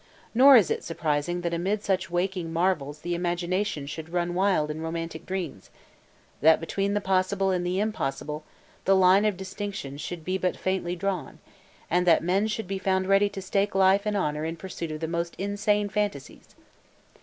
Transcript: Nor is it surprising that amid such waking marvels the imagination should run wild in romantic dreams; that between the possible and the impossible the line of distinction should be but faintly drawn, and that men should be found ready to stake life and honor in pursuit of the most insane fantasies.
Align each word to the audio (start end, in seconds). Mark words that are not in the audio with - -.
Nor 0.33 0.55
is 0.55 0.71
it 0.71 0.83
surprising 0.83 1.41
that 1.41 1.53
amid 1.53 1.83
such 1.83 2.09
waking 2.09 2.51
marvels 2.51 3.01
the 3.01 3.13
imagination 3.13 3.85
should 3.85 4.09
run 4.09 4.33
wild 4.33 4.71
in 4.71 4.81
romantic 4.81 5.27
dreams; 5.27 5.69
that 6.41 6.59
between 6.59 6.95
the 6.95 7.01
possible 7.01 7.51
and 7.51 7.63
the 7.63 7.79
impossible 7.79 8.43
the 8.85 8.95
line 8.95 9.25
of 9.25 9.37
distinction 9.37 9.99
should 9.99 10.25
be 10.25 10.39
but 10.39 10.57
faintly 10.57 10.95
drawn, 10.95 11.37
and 11.87 12.07
that 12.07 12.23
men 12.23 12.47
should 12.47 12.65
be 12.67 12.79
found 12.79 13.07
ready 13.07 13.29
to 13.29 13.43
stake 13.43 13.75
life 13.75 14.07
and 14.07 14.17
honor 14.17 14.43
in 14.43 14.55
pursuit 14.55 14.89
of 14.91 15.01
the 15.01 15.07
most 15.07 15.35
insane 15.37 15.87
fantasies. 15.87 16.55